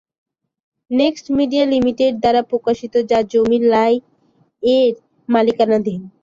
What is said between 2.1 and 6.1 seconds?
দ্বারা প্রকাশিত যা জিমি লাই এর মালিকানাধীন।